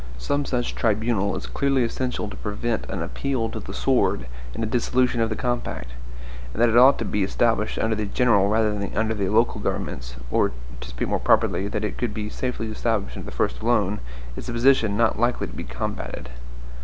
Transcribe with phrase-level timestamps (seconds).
[0.17, 4.65] Some such tribunal is clearly essential to prevent an appeal to the sword and a
[4.65, 5.91] dissolution of the compact;
[6.51, 9.61] and that it ought to be established under the general rather than under the local
[9.61, 13.59] governments, or, to speak more properly, that it could be safely established under the first
[13.59, 13.99] alone,
[14.35, 16.29] is a position not likely to be combated.